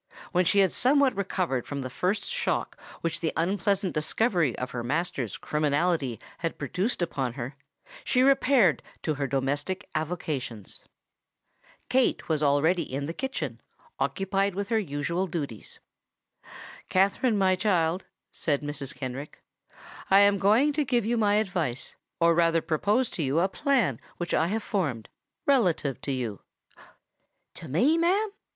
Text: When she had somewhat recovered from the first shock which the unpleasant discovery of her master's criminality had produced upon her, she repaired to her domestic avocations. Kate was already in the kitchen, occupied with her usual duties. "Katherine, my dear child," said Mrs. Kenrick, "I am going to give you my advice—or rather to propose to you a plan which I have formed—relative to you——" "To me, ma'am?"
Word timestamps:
When 0.31 0.45
she 0.45 0.61
had 0.61 0.71
somewhat 0.71 1.15
recovered 1.15 1.67
from 1.67 1.81
the 1.81 1.89
first 1.91 2.25
shock 2.27 2.75
which 3.01 3.19
the 3.19 3.31
unpleasant 3.37 3.93
discovery 3.93 4.57
of 4.57 4.71
her 4.71 4.81
master's 4.83 5.37
criminality 5.37 6.19
had 6.39 6.57
produced 6.57 7.03
upon 7.03 7.33
her, 7.33 7.55
she 8.03 8.23
repaired 8.23 8.81
to 9.03 9.13
her 9.13 9.27
domestic 9.27 9.87
avocations. 9.93 10.85
Kate 11.87 12.27
was 12.27 12.41
already 12.41 12.81
in 12.81 13.05
the 13.05 13.13
kitchen, 13.13 13.61
occupied 13.99 14.55
with 14.55 14.69
her 14.69 14.79
usual 14.79 15.27
duties. 15.27 15.77
"Katherine, 16.89 17.37
my 17.37 17.53
dear 17.53 17.59
child," 17.61 18.05
said 18.31 18.63
Mrs. 18.63 18.95
Kenrick, 18.95 19.43
"I 20.09 20.21
am 20.21 20.39
going 20.39 20.73
to 20.73 20.83
give 20.83 21.05
you 21.05 21.15
my 21.15 21.35
advice—or 21.35 22.33
rather 22.33 22.59
to 22.61 22.65
propose 22.65 23.11
to 23.11 23.21
you 23.23 23.39
a 23.39 23.47
plan 23.47 24.01
which 24.17 24.33
I 24.33 24.47
have 24.47 24.63
formed—relative 24.63 26.01
to 26.01 26.11
you——" 26.11 26.41
"To 27.53 27.67
me, 27.67 27.99
ma'am?" 27.99 28.31